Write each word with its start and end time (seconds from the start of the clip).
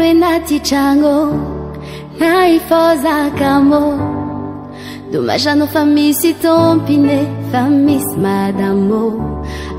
renatitrano 0.00 1.14
naifazakamo 2.18 3.82
domazanofamisy 5.12 6.30
tompine 6.42 7.18
famisy 7.50 8.12
madammo 8.24 9.04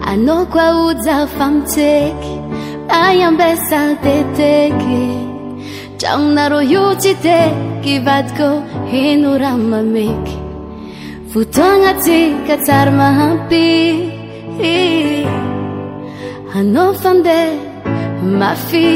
ana 0.10 0.38
koaozao 0.52 1.28
famitseky 1.38 2.34
baiambe 2.90 3.50
salteteke 3.70 5.00
tranonaro 6.00 6.60
iotsite 6.74 7.38
ki 7.84 7.96
vadiko 8.08 8.50
henoram 8.92 9.62
mameky 9.74 10.38
votoanati 11.34 12.20
katsary 12.48 12.92
mahampi 13.02 13.68
ana 16.60 16.86
fande 17.02 17.40
mafi 18.40 18.88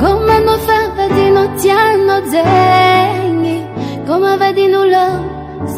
comano 0.00 0.54
favdinociάno 0.66 2.16
ze 2.32 2.44
comavadinulo 4.06 5.04
s 5.74 5.76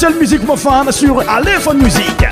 spéciale 0.00 0.18
musique 0.18 0.46
pour 0.46 0.58
sur 0.58 1.28
Aléphone 1.30 1.82
Musique. 1.82 2.24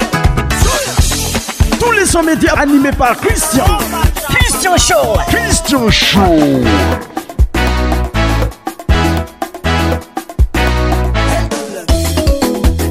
Tous 1.78 1.90
les 1.90 2.06
sons 2.06 2.22
médias 2.22 2.54
animés 2.54 2.92
par 2.96 3.14
Christian. 3.18 3.64
Christian 4.46 4.74
Show. 4.78 5.18
Christian 5.28 5.90
Show. 5.90 6.40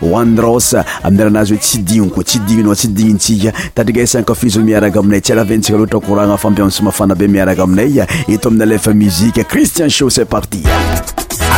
hwanedros 0.00 0.74
amin'ny 1.02 1.22
aranazy 1.22 1.54
hoe 1.54 1.60
tsy 1.60 1.78
dignoko 1.82 2.22
tsy 2.22 2.38
dignynao 2.46 2.74
tsy 2.74 2.88
dignitsika 2.88 3.52
tadrigasankafiso 3.74 4.60
miaraka 4.60 4.98
aminay 5.00 5.20
tsy 5.20 5.32
alavantsika 5.32 5.76
aloha 5.76 5.86
atrakorana 5.88 6.36
fampiaminy 6.36 6.72
somafana 6.72 7.14
be 7.14 7.28
miaraka 7.28 7.62
aminay 7.62 8.02
eto 8.28 8.48
amin'ny 8.48 8.62
alefa 8.64 8.92
muziqe 8.94 9.44
christian 9.48 9.90
sho 9.90 10.10
sest 10.10 10.28
parti 10.30 10.62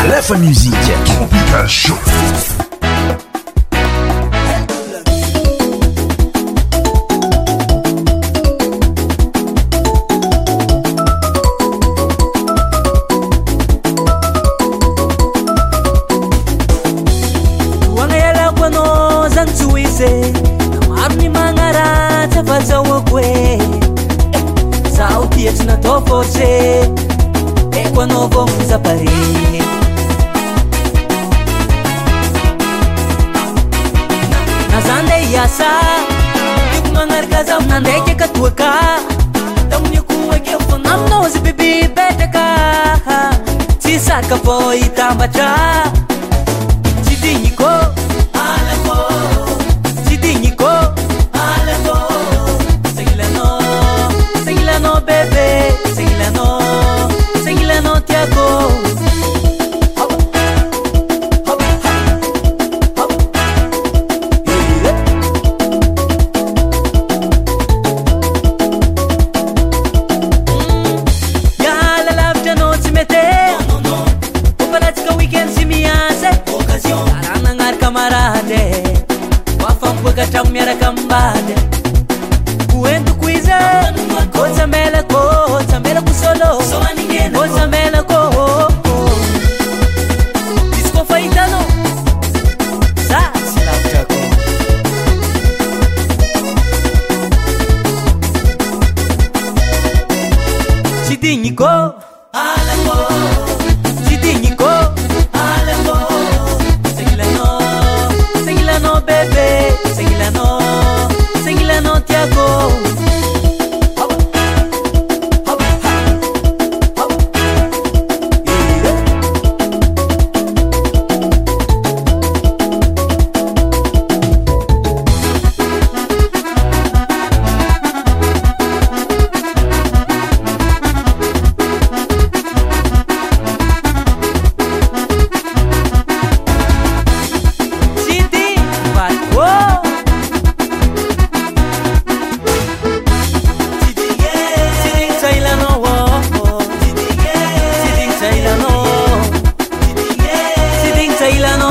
alefa 0.05 0.35
musiqe 0.39 0.95
hopital 1.19 1.69
sho 1.69 1.95
pacar 45.29 45.86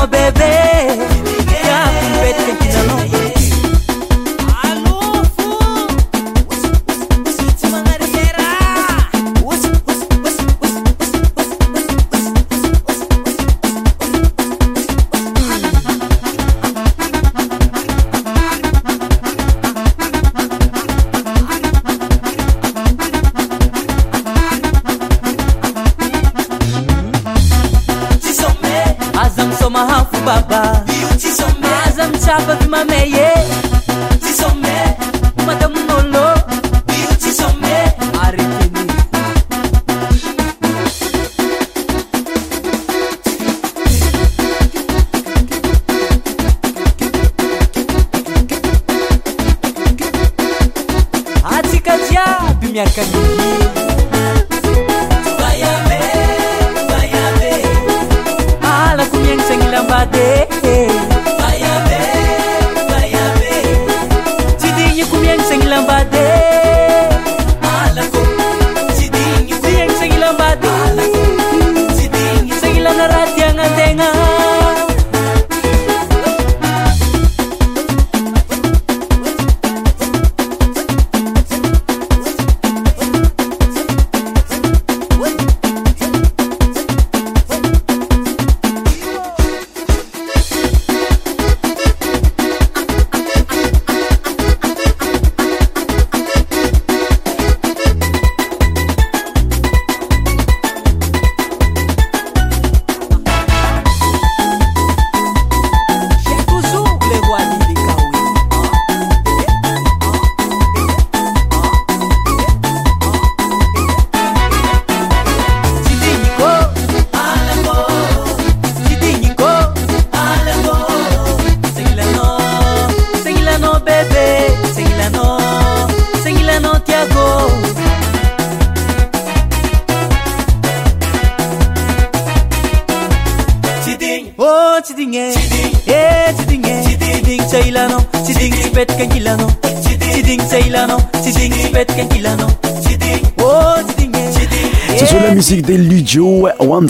baby 0.08 0.65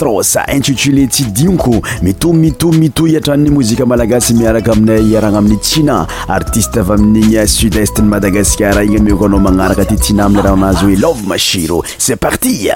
ros 0.00 0.36
intitulé 0.48 1.06
tsy 1.06 1.30
dinoko 1.32 1.80
mitoy 2.02 2.32
mitoy 2.36 2.76
mito 2.76 3.06
iatrany 3.06 3.50
mozika 3.50 3.86
malagasy 3.86 4.34
miaraka 4.34 4.72
aminay 4.72 5.16
aragna 5.16 5.38
amin'ny 5.38 5.58
tsiana 5.60 6.06
artiste 6.28 6.78
avy 6.80 6.92
amin'igny 6.92 7.46
sud 7.46 7.76
est 7.76 7.98
ny 7.98 8.08
madagaskar 8.08 8.82
igny 8.82 9.00
mioko 9.02 9.24
anao 9.26 9.40
magnaraka 9.40 9.82
aty 9.82 9.96
tsiana 9.96 10.24
amin'y 10.26 10.42
ran 10.42 10.58
anazy 10.62 10.84
oe 10.86 10.96
lova 10.96 11.22
masiro 11.26 11.82
c'est 11.98 12.16
partie 12.16 12.68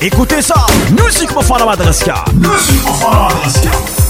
écoute 0.00 0.34
sa 0.40 0.66
musik 0.98 1.34
mafana 1.34 1.64
madagaskar 1.64 2.24
msiamgasa 2.34 4.06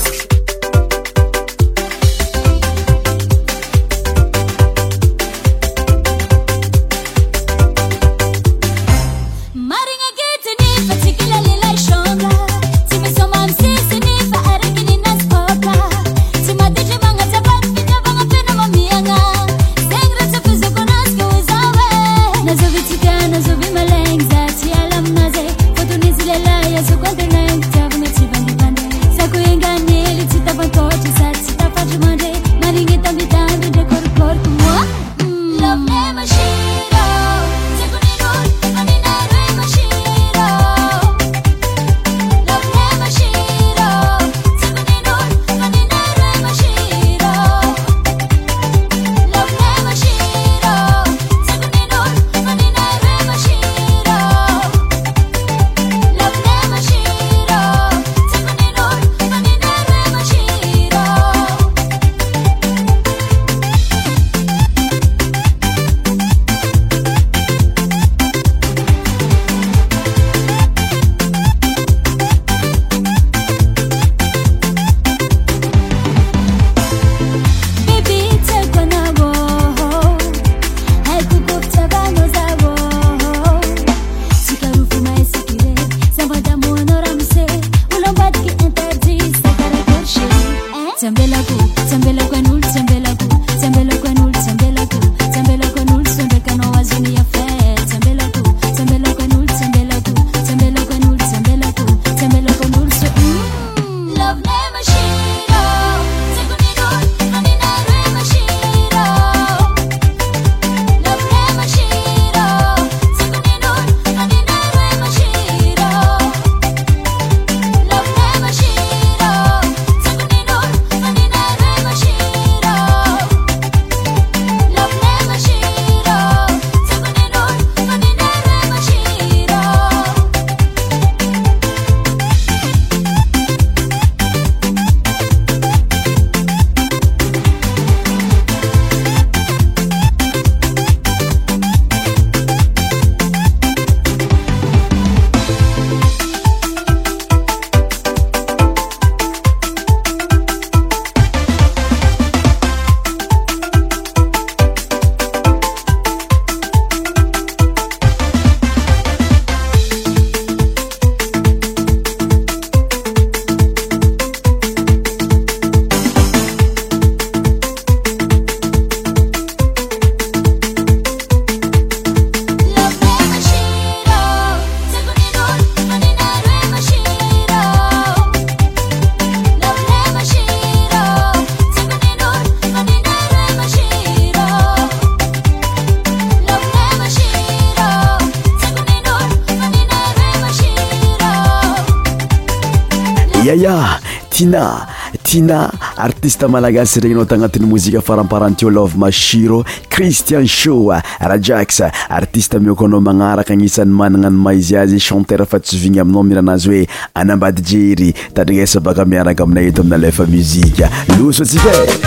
tina 194.39 194.87
tina 195.27 195.69
artiste 195.97 196.47
malagasy 196.47 197.01
regninao 197.03 197.27
tagnatin'ny 197.27 197.67
mozika 197.67 197.99
faramparantio 198.01 198.71
love 198.71 198.95
mashiro 198.97 199.65
cristian 199.91 200.47
shoa 200.47 201.01
raha 201.19 201.39
jaks 201.39 201.81
artiste 202.09 202.55
mioko 202.63 202.85
anao 202.87 203.01
magnaraka 203.01 203.53
agnisan'ny 203.55 203.91
magnana 203.93 204.31
nyma 204.31 204.53
izy 204.55 204.77
azy 204.77 205.01
chanter 205.09 205.43
fa 205.47 205.59
tsovigny 205.59 205.99
aminao 206.05 206.23
miranazy 206.23 206.69
hoe 206.71 206.87
anambady 207.15 207.63
jery 207.63 208.15
tadriresa 208.35 208.79
baka 208.81 209.05
miaraka 209.05 209.43
aminay 209.43 209.73
eto 209.75 209.83
aminy 209.83 209.95
alefa 209.95 210.23
muzika 210.23 210.89
losotsika 211.19 211.73
e 211.75 211.99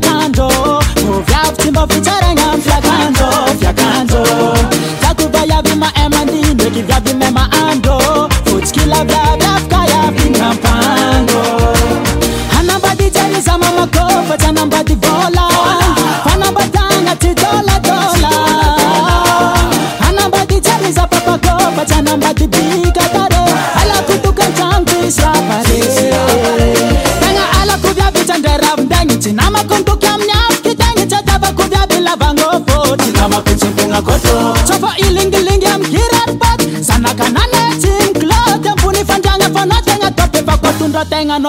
Time. 0.00 0.33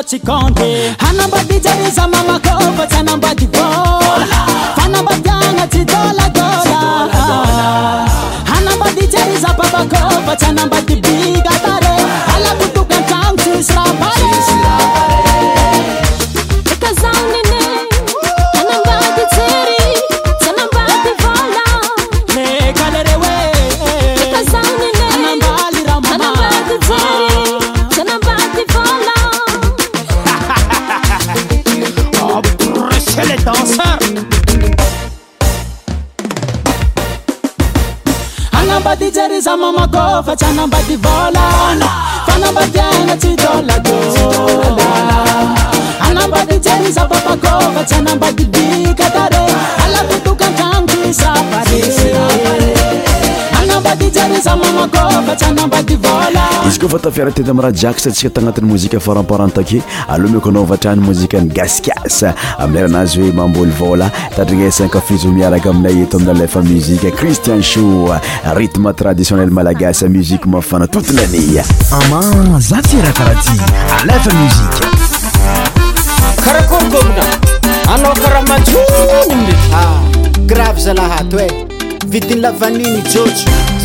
ciconde 0.06 0.96
anbaijazamm 1.00 2.16
啦 48.08 48.25
izy 56.68 56.80
ko 56.80 56.88
fa 56.92 57.00
tafiaratety 57.02 57.50
am 57.50 57.60
raha 57.66 57.72
jiako 57.74 58.00
satsika 58.00 58.30
tagnatiny 58.34 58.68
mozika 58.70 59.00
faramparantake 59.00 59.82
aloha 60.08 60.34
mako 60.34 60.50
anao 60.50 60.64
vatrany 60.72 61.02
mozika 61.02 61.40
ny 61.42 61.50
gasikasa 61.54 62.34
amiyeranazy 62.60 63.22
hoe 63.22 63.32
mamboly 63.32 63.72
vôla 63.80 64.10
tadrinasankafizo 64.36 65.32
miaraka 65.32 65.70
aminay 65.70 66.02
eto 66.04 66.18
amin'ny 66.18 66.32
alefa 66.38 66.62
muzika 66.62 67.12
cristian 67.16 67.62
sho 67.64 68.16
ritme 68.56 68.94
traditionnel 68.94 69.50
malagasy 69.50 70.06
muzike 70.10 70.46
mafana 70.46 70.88
toto 70.88 71.14
lania 71.14 71.64
ama 71.92 72.22
zatsyrahakaraha 72.60 73.42
ty 73.50 73.60
aam 79.82 80.02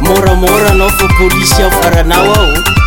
moramora 0.00 0.72
naofa 0.80 1.06
polisy 1.18 1.62
a 1.62 1.70
faranaoao 1.70 2.80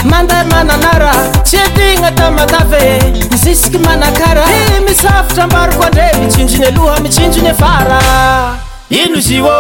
mandeh 0.05 0.45
mananara 0.51 1.13
tsyatigna 1.43 2.11
tamatave 2.13 3.13
mzisiky 3.33 3.79
manakara 3.79 4.45
misafatra 4.89 5.47
mbarokoande 5.47 6.07
mitsinjiny 6.23 6.67
aloha 6.67 7.01
mitsinjiny 7.01 7.53
vara 7.53 8.01
ino 8.91 9.21
zyô 9.21 9.53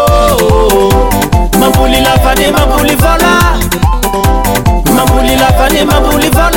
mamboli 1.60 1.98
apmamboliva 2.14 3.18
mambolilpanymambolyva 4.96 6.50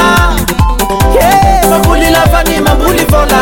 Yeah, 1.13 1.63
mambuli 1.69 2.09
lavani 2.09 2.59
mambuli 2.61 3.05
vola 3.05 3.39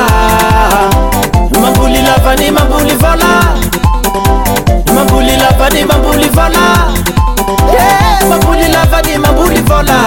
mambuli 1.62 2.02
lavani 2.02 2.52
mambuli 2.52 2.94
vola 3.02 3.32
mambuli 4.94 5.36
lavani 5.38 5.82
mambuli 5.86 6.30
vola 6.30 6.64
yeah, 7.74 8.22
mambuli 8.30 8.68
lavani 8.70 9.18
mambuli 9.18 9.62
vola 9.62 9.98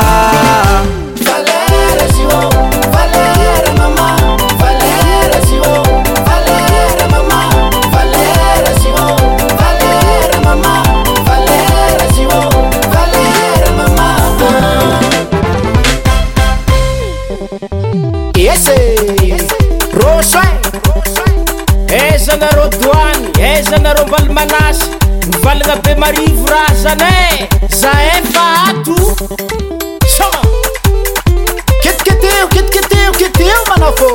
Valera 1.18 2.06
João 2.14 2.81
nareo 22.42 22.68
doany 22.68 23.28
e 23.38 23.62
zanareo 23.62 24.04
mivali 24.04 24.28
manasy 24.30 24.84
mivalagna 25.32 25.76
be 25.82 25.94
marivo 25.94 26.46
ra 26.52 26.62
zanay 26.82 27.36
zahay 27.80 28.10
mbato 28.28 28.96
sa 30.16 30.26
ketikety 31.84 32.26
eo 32.38 32.44
ketikety 32.54 32.96
eo 33.04 33.12
kety 33.20 33.42
eo 33.52 33.60
manafô 33.70 34.08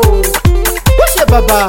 kosya 0.97 1.23
baba 1.31 1.59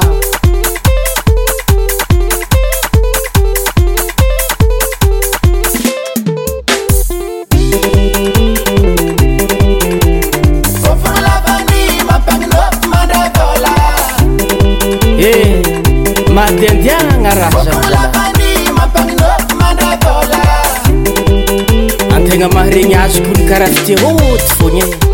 namaharegna 22.39 23.03
azo 23.03 23.21
kolo 23.21 23.35
kara 23.49 23.65
f 23.67 23.77
te 23.85 23.93
ôty 23.99 24.47
fôna 24.55 25.08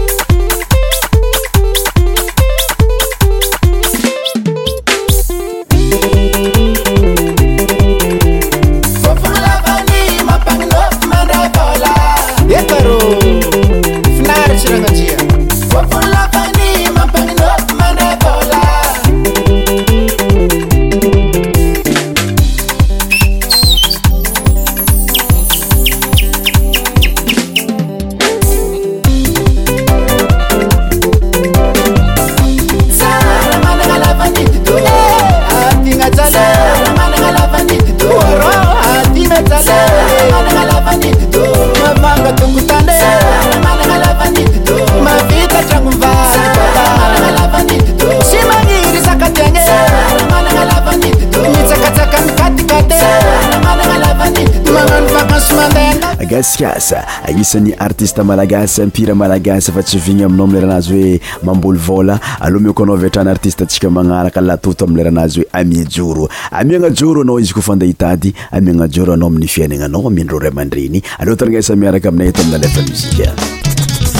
gasikasa 56.35 57.05
anisan'ny 57.27 57.71
artista 57.79 58.19
malagasa 58.23 58.83
mpira 58.91 59.15
malagasa 59.15 59.71
fa 59.75 59.79
tsy 59.87 59.95
vigny 60.05 60.23
aminao 60.27 60.47
amleranazy 60.51 60.91
oe 61.01 61.13
mamboly 61.47 61.79
vôla 61.85 62.19
aloha 62.45 62.59
miokoanao 62.65 62.97
vitrany 63.03 63.29
artisteatsika 63.31 63.87
manaraka 63.97 64.41
latoto 64.43 64.83
amleranazy 64.85 65.41
hoe 65.47 65.47
ami 65.61 65.85
joro 65.95 66.27
amiana 66.51 66.89
joro 66.89 67.21
anao 67.23 67.39
izy 67.39 67.53
kofandaha 67.55 67.87
hitady 67.93 68.33
amiagna 68.51 68.87
joro 68.87 69.13
anao 69.13 69.27
ami'ny 69.31 69.47
fiainananao 69.55 70.09
mindro 70.17 70.39
ray 70.39 70.49
amandreny 70.51 70.99
aleotananasa 71.19 71.75
miaraka 71.75 72.09
aminay 72.09 72.31
t 72.31 72.41
aminny 72.41 72.63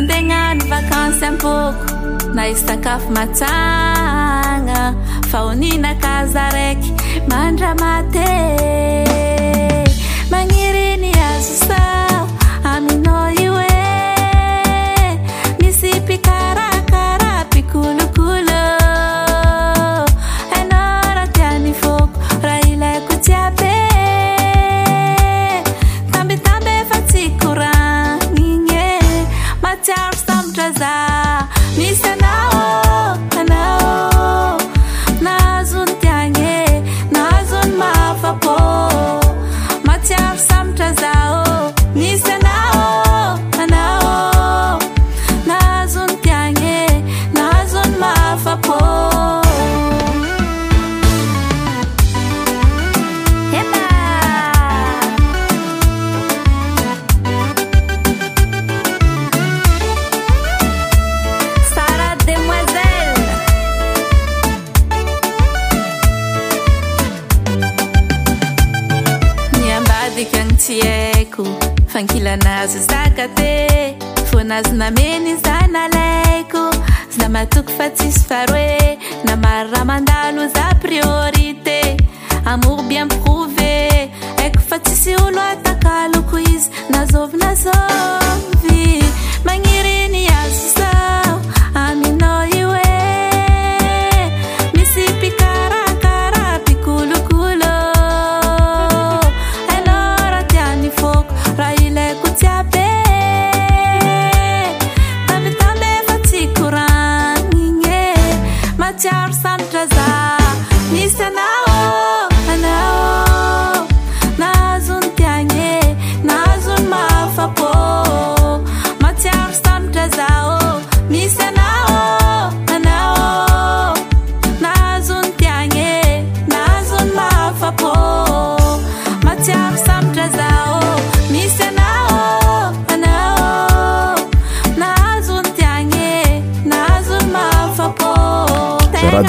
andegnano 0.00 0.64
vakansy 0.72 1.24
ampoko 1.26 1.84
na 2.34 2.42
i 2.48 2.54
sakafo 2.56 3.08
matsagna 3.16 4.80
faoninakaza 5.30 6.44
raiky 6.56 6.90
mandramate 7.28 8.30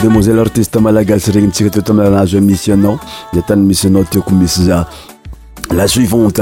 demonselartiste 0.01 0.79
malagasy 0.81 1.29
regnytsika 1.31 1.81
tamranazy 1.85 2.37
o 2.37 2.41
misy 2.41 2.71
anao 2.73 2.99
tanymisy 3.47 3.87
anaoo 3.87 4.31
misy 4.31 4.59
lasuivante 5.75 6.39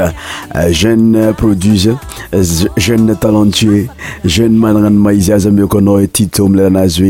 euh, 0.56 0.72
jeune 0.82 1.34
produits 1.38 1.88
euh, 2.34 2.68
jeune 2.78 3.16
talentueux 3.16 3.88
jenemanana 4.26 4.90
maizyazymko 5.70 5.78
anao 5.78 6.08
t 6.08 6.28
manazy 6.50 7.04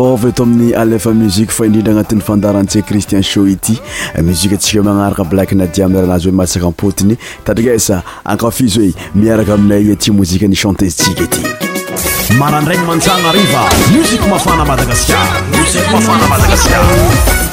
ova 0.00 0.28
eto 0.28 0.42
amin'ny 0.42 0.72
alefa 0.72 1.10
muzike 1.12 1.52
fa 1.52 1.64
indrindra 1.64 1.92
agnatin'ny 1.92 2.20
fandarantsia 2.22 2.82
cristien 2.82 3.22
sho 3.22 3.44
ity 3.46 3.76
muzikaatsika 4.24 4.80
ho 4.80 4.82
magnaraka 4.84 5.24
blaky 5.24 5.54
na 5.58 5.66
dia 5.66 5.88
mranazy 5.88 6.28
hoe 6.30 6.34
masaka 6.40 6.66
ampotiny 6.70 7.16
tadikesa 7.44 8.02
akafizy 8.24 8.78
hoe 8.78 8.94
miaraka 9.14 9.52
aminay 9.54 9.88
e 9.88 9.92
ati 9.96 10.10
mozika 10.12 10.46
ny 10.48 10.56
chantezetsika 10.56 11.26
ty 11.28 11.42
marandrainy 12.38 12.84
mansagna 12.88 13.30
riva 13.34 13.66
moziko 13.94 14.26
mafana 14.32 14.64
madagaskarmsik 14.64 15.86
mafana 15.92 16.26
madagaskar 16.30 17.48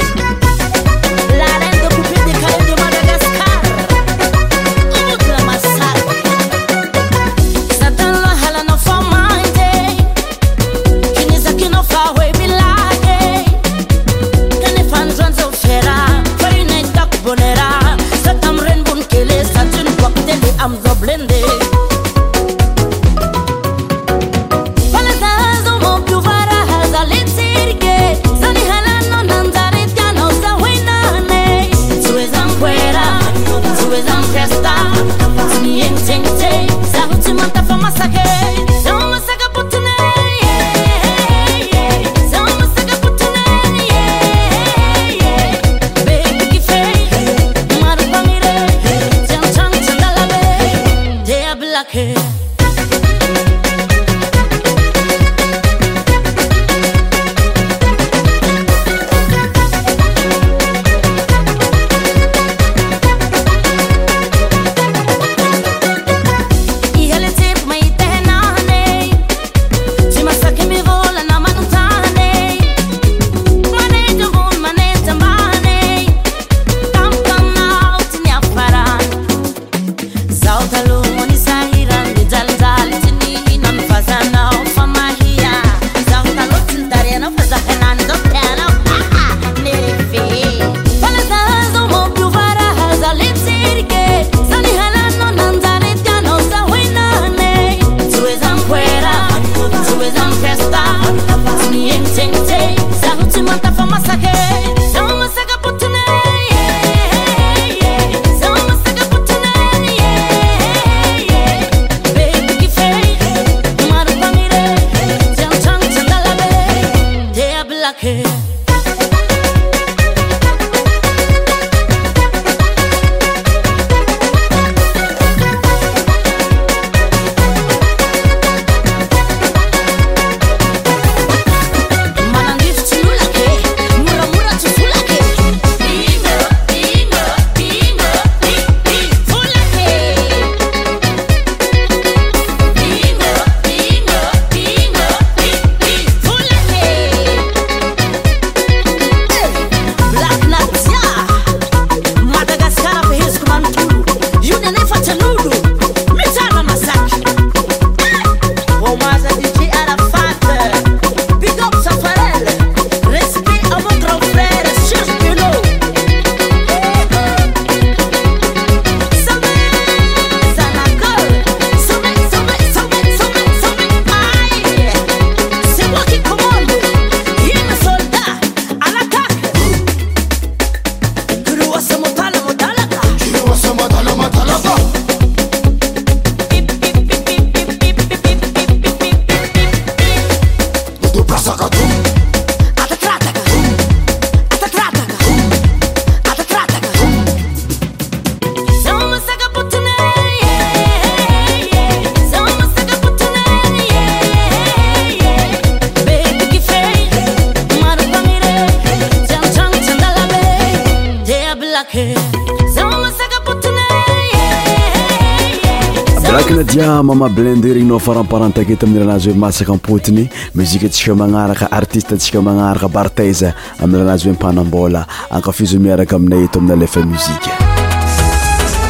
parantaky 218.25 218.73
eto 218.73 218.85
amin'ny 218.87 219.03
rahanazy 219.05 219.29
hoe 219.33 219.37
masaka 219.37 219.71
ampotiny 219.75 220.29
muzika 220.55 220.87
ntsika 220.87 221.13
magnaraka 221.15 221.67
artiste 221.71 222.15
tsika 222.17 222.41
magnaraka 222.41 222.87
barteza 222.87 223.53
aminy 223.83 223.99
rahanazy 223.99 224.25
hoe 224.29 224.33
mpanambola 224.33 225.05
akafizo 225.29 225.77
miaraka 225.79 226.15
aminay 226.15 226.43
eto 226.47 226.59
amin'ny 226.59 226.73
alefa 226.73 226.99
muzika 227.05 227.51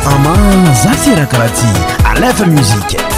aman 0.05 0.65
zafira 0.84 1.25
karaha 1.25 1.49
ty 1.49 1.65
alefa 2.13 2.45
muzike 2.45 3.16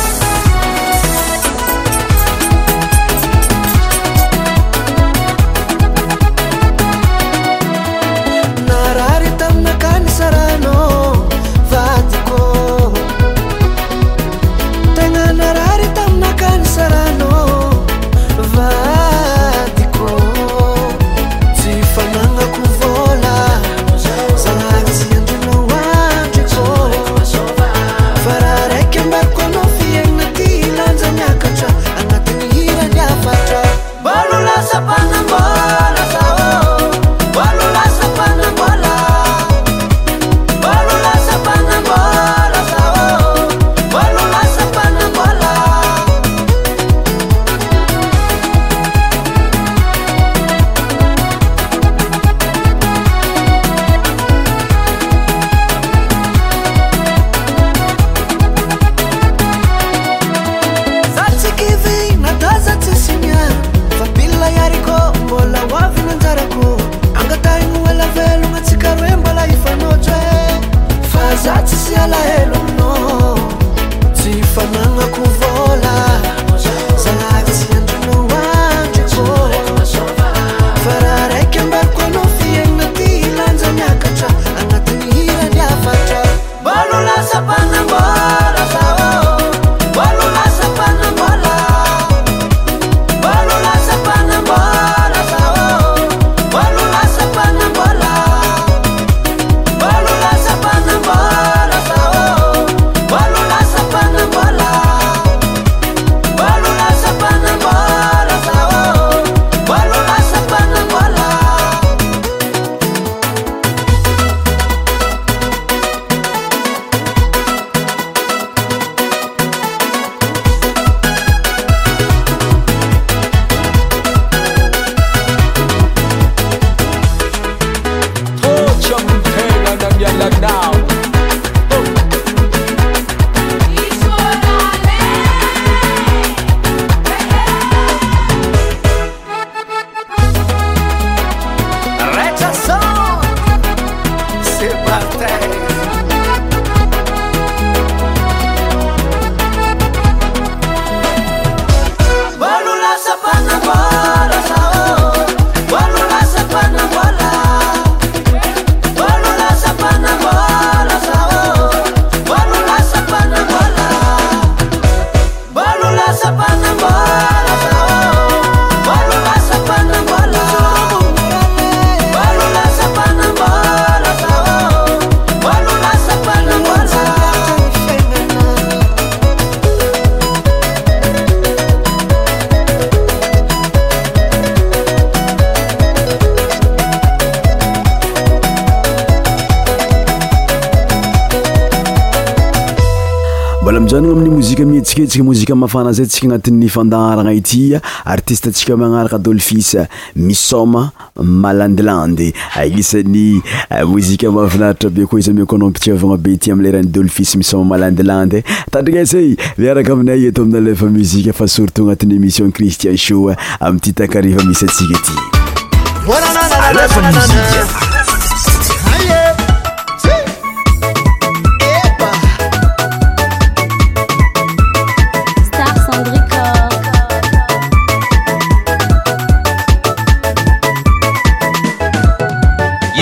fanazay 195.70 196.06
tsika 196.06 196.28
anati'ny 196.28 196.68
fandaharana 196.68 197.32
itya 197.34 197.80
artistetsika 198.06 198.76
manaraka 198.76 199.18
dolhis 199.18 199.76
misoma 200.16 200.92
malandilandy 201.16 202.34
isany 202.80 203.42
eh, 203.70 203.86
mozika 203.88 204.28
mavinaritra 204.32 204.90
be 204.90 205.06
koa 205.08 205.20
iza 205.20 205.32
miko 205.32 205.58
nao 205.58 205.70
mpitsyavagna 205.70 206.18
be 206.18 206.38
ty 206.38 206.52
amlerahany 206.52 206.90
dolhis 206.92 207.36
misoma 207.36 207.64
malandilandy 207.78 208.44
tadrina 208.72 209.04
zay 209.06 209.32
eh, 209.32 209.38
miaraka 209.58 209.94
aminay 209.94 210.26
eto 210.26 210.42
aminalefa 210.42 210.88
mozika 210.90 211.34
fa 211.34 211.48
surtot 211.48 211.86
anati'y 211.88 212.16
émission 212.18 212.52
cristian 212.52 212.98
sho 212.98 213.30
eh, 213.32 213.38
amiity 213.62 213.94
takariva 213.94 214.44
misy 214.44 214.66
atsika 214.66 214.98
ty 215.06 215.14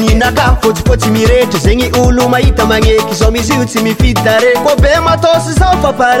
nnaka 0.00 0.56
foifosy 0.60 1.08
miretry 1.10 1.58
zegny 1.60 1.90
olo 2.06 2.28
mahita 2.28 2.66
magneky 2.66 3.14
za 3.14 3.30
mizyo 3.30 3.64
tsy 3.64 3.78
mifidytare 3.80 4.52
ko 4.62 4.76
be 4.82 5.00
masyapar 5.00 6.20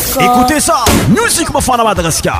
eкоtеsa 0.00 0.76
mюsикмаfanавataгаскя 1.16 2.38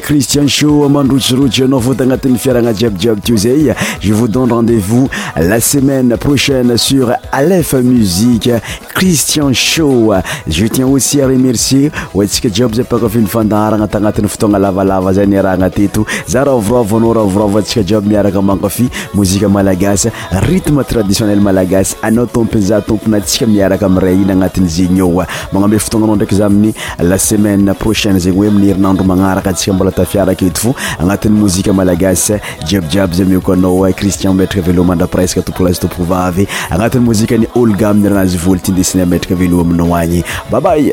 cristianhmandrotsirotyaa 0.00 1.80
ft 1.80 2.00
anati'yfiarana 2.02 2.72
iabyiab 2.82 3.18
tozay 3.26 3.62
e 3.70 3.72
redevousla 4.02 5.58
semaine 5.60 6.14
proaie 6.16 6.76
sur 6.78 7.08
alf 7.32 7.72
muie 7.82 8.62
cristian 8.94 9.54
sh 9.54 9.78
eie 9.78 10.84
asemecie 10.96 11.90
oasiajiob 12.14 12.72
zapakaf 12.76 13.16
fandaarana 13.34 13.88
tanatin'y 13.94 14.28
fotoanalavalavaza 14.28 15.26
nirahanateto 15.32 16.06
zarahaaarhatsaiab 16.32 18.04
miarakaakaf 18.12 18.78
mozimalagasarytmetraditionnelmalagas 19.14 21.88
anao 22.02 22.26
tompizatompontsiamiaraka 22.26 23.86
amray 23.86 24.16
inanat 24.22 24.56
igny 24.84 24.98
eoa 24.98 25.26
magname 25.52 25.78
fotognanao 25.78 26.14
ndraiky 26.16 26.34
za 26.34 26.46
aminy 26.46 26.74
la 26.98 27.18
semaine 27.18 27.74
prochaine 27.74 28.18
zegny 28.18 28.36
hoe 28.38 28.48
amin'ny 28.48 28.66
herinandro 28.66 29.04
magnaraka 29.04 29.50
atsika 29.50 29.72
mbola 29.72 29.90
tafiarak 29.92 30.42
eto 30.42 30.60
fo 30.60 30.74
agnatin'ny 30.98 31.38
mozika 31.40 31.72
malagasy 31.72 32.34
djiabydjiaby 32.64 33.16
za 33.16 33.24
mio 33.24 33.40
koanao 33.40 33.88
eh, 33.88 33.94
cristian 33.96 34.34
metraka 34.34 34.62
velomandra 34.66 35.06
presque 35.06 35.42
topoka 35.42 35.64
lazy 35.64 35.80
topoka 35.80 36.02
vavy 36.02 36.46
agnatin'ny 36.70 37.04
mozika 37.04 37.36
ny 37.38 37.46
olga 37.54 37.92
miny 37.94 38.08
ranazy 38.08 38.36
volo 38.38 38.60
tindesina 38.60 39.06
metraka 39.06 39.34
veloa 39.34 39.60
aminao 39.62 39.96
agny 39.96 40.22
babay 40.50 40.92